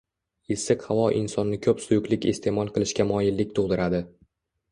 [0.53, 4.01] Issiq havo insonni ko‘p suyuqlik iste’mol qilishga moyillik tug‘diradi